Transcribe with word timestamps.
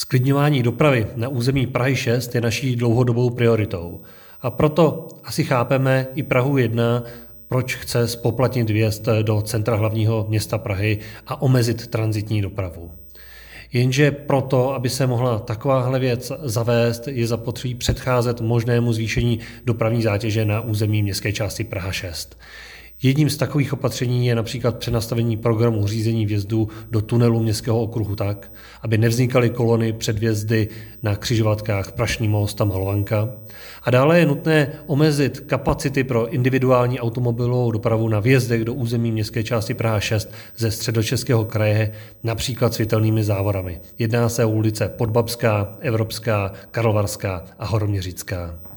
Sklidňování 0.00 0.62
dopravy 0.62 1.06
na 1.16 1.28
území 1.28 1.66
Prahy 1.66 1.96
6 1.96 2.34
je 2.34 2.40
naší 2.40 2.76
dlouhodobou 2.76 3.30
prioritou. 3.30 4.00
A 4.42 4.50
proto 4.50 5.08
asi 5.24 5.44
chápeme 5.44 6.06
i 6.14 6.22
Prahu 6.22 6.58
1, 6.58 7.02
proč 7.48 7.76
chce 7.76 8.08
spoplatnit 8.08 8.70
vjezd 8.70 9.08
do 9.22 9.42
centra 9.42 9.76
hlavního 9.76 10.26
města 10.28 10.58
Prahy 10.58 10.98
a 11.26 11.42
omezit 11.42 11.86
transitní 11.86 12.42
dopravu. 12.42 12.90
Jenže 13.72 14.10
proto, 14.10 14.74
aby 14.74 14.88
se 14.88 15.06
mohla 15.06 15.38
takováhle 15.38 15.98
věc 15.98 16.32
zavést, 16.42 17.08
je 17.08 17.26
zapotřebí 17.26 17.74
předcházet 17.74 18.40
možnému 18.40 18.92
zvýšení 18.92 19.40
dopravní 19.64 20.02
zátěže 20.02 20.44
na 20.44 20.60
území 20.60 21.02
městské 21.02 21.32
části 21.32 21.64
Praha 21.64 21.92
6. 21.92 22.38
Jedním 23.02 23.30
z 23.30 23.36
takových 23.36 23.72
opatření 23.72 24.26
je 24.26 24.34
například 24.34 24.78
přenastavení 24.78 25.36
programu 25.36 25.86
řízení 25.86 26.26
vjezdu 26.26 26.68
do 26.90 27.00
tunelu 27.00 27.40
městského 27.40 27.82
okruhu 27.82 28.16
tak, 28.16 28.52
aby 28.82 28.98
nevznikaly 28.98 29.50
kolony 29.50 29.92
před 29.92 30.18
vjezdy 30.18 30.68
na 31.02 31.16
křižovatkách 31.16 31.92
Prašný 31.92 32.28
most 32.28 32.60
a 32.60 32.64
Malovanka. 32.64 33.28
A 33.82 33.90
dále 33.90 34.18
je 34.18 34.26
nutné 34.26 34.72
omezit 34.86 35.40
kapacity 35.40 36.04
pro 36.04 36.28
individuální 36.28 37.00
automobilovou 37.00 37.70
dopravu 37.70 38.08
na 38.08 38.20
vjezdech 38.20 38.64
do 38.64 38.74
území 38.74 39.12
městské 39.12 39.42
části 39.42 39.74
Praha 39.74 40.00
6 40.00 40.32
ze 40.56 40.70
středočeského 40.70 41.44
kraje, 41.44 41.92
například 42.22 42.74
světelnými 42.74 43.24
závorami. 43.24 43.80
Jedná 43.98 44.28
se 44.28 44.44
o 44.44 44.50
ulice 44.50 44.88
Podbabská, 44.88 45.76
Evropská, 45.80 46.52
Karlovarská 46.70 47.44
a 47.58 47.66
Horoměřická. 47.66 48.69